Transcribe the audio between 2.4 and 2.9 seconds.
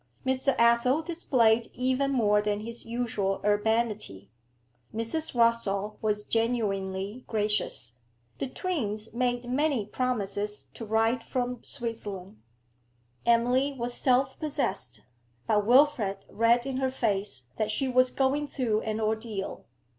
than his